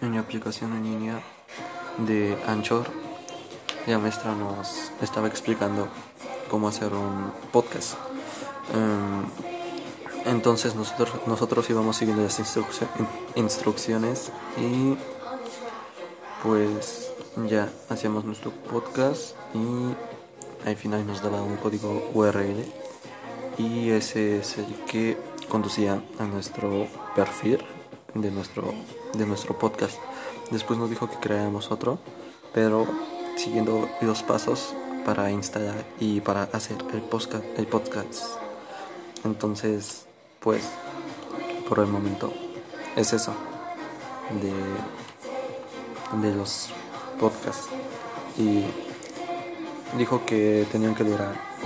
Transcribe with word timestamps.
en 0.00 0.10
mi 0.10 0.18
aplicación 0.18 0.72
en 0.72 0.84
línea 0.84 1.22
de 1.98 2.36
Anchor, 2.46 2.86
la 3.86 3.98
maestra 3.98 4.34
nos 4.34 4.92
estaba 5.00 5.28
explicando 5.28 5.88
cómo 6.50 6.68
hacer 6.68 6.92
un 6.94 7.32
podcast. 7.52 7.94
Em, 8.72 9.24
entonces 10.26 10.74
nosotros, 10.74 11.10
nosotros 11.26 11.68
íbamos 11.70 11.96
siguiendo 11.96 12.22
las 12.22 12.40
instrucciones 13.34 14.32
y 14.58 14.96
pues 16.42 17.10
ya 17.48 17.68
hacíamos 17.88 18.24
nuestro 18.24 18.50
podcast 18.50 19.34
y 19.54 20.68
al 20.68 20.76
final 20.76 21.06
nos 21.06 21.22
daba 21.22 21.42
un 21.42 21.56
código 21.56 22.10
URL 22.14 22.64
y 23.58 23.90
ese 23.90 24.38
es 24.38 24.58
el 24.58 24.74
que 24.86 25.16
conducía 25.48 26.02
a 26.18 26.24
nuestro 26.24 26.86
perfil 27.14 27.64
de 28.14 28.30
nuestro, 28.30 28.72
de 29.14 29.26
nuestro 29.26 29.58
podcast. 29.58 29.98
Después 30.50 30.78
nos 30.78 30.90
dijo 30.90 31.08
que 31.08 31.16
creáramos 31.16 31.70
otro, 31.70 31.98
pero 32.52 32.86
siguiendo 33.36 33.88
los 34.00 34.22
pasos 34.22 34.74
para 35.04 35.30
instalar 35.30 35.84
y 35.98 36.20
para 36.20 36.44
hacer 36.44 36.76
el 36.92 37.00
podcast. 37.00 37.44
El 37.56 37.66
podcast. 37.66 38.22
Entonces, 39.24 40.06
pues, 40.40 40.62
por 41.68 41.78
el 41.78 41.86
momento 41.86 42.32
es 42.96 43.12
eso 43.12 43.34
de, 44.40 46.28
de 46.28 46.34
los 46.34 46.70
podcasts. 47.18 47.68
Y 48.38 48.64
dijo 49.98 50.24
que 50.24 50.66
tenían 50.70 50.94
que 50.94 51.04
durar 51.04 51.50